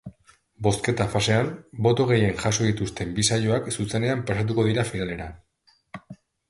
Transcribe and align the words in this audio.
Bozketa-fasean 0.67 1.51
boto 1.87 2.07
gehien 2.13 2.41
jaso 2.45 2.65
dituzten 2.71 3.13
bi 3.19 3.29
saioak 3.31 3.71
zuzenean 3.77 4.29
pasatuko 4.31 4.69
dira 4.71 4.89
finalera. 4.95 5.31